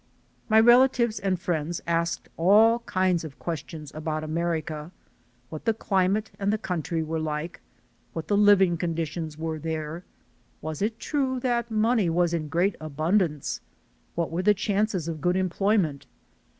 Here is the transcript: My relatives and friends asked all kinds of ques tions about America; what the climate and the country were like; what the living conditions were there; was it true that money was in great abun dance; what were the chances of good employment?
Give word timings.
My 0.49 0.59
relatives 0.59 1.19
and 1.19 1.39
friends 1.39 1.79
asked 1.85 2.27
all 2.35 2.79
kinds 2.87 3.23
of 3.23 3.37
ques 3.37 3.63
tions 3.67 3.91
about 3.93 4.23
America; 4.23 4.91
what 5.51 5.65
the 5.65 5.75
climate 5.75 6.31
and 6.39 6.51
the 6.51 6.57
country 6.57 7.03
were 7.03 7.19
like; 7.19 7.61
what 8.13 8.27
the 8.27 8.35
living 8.35 8.77
conditions 8.77 9.37
were 9.37 9.59
there; 9.59 10.03
was 10.59 10.81
it 10.81 10.97
true 10.97 11.39
that 11.41 11.69
money 11.69 12.09
was 12.09 12.33
in 12.33 12.47
great 12.47 12.75
abun 12.79 13.19
dance; 13.19 13.61
what 14.15 14.31
were 14.31 14.41
the 14.41 14.55
chances 14.55 15.07
of 15.07 15.21
good 15.21 15.35
employment? 15.35 16.07